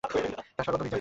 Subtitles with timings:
[0.03, 0.89] তাঁহার সর্বাঙ্গ ভিজা।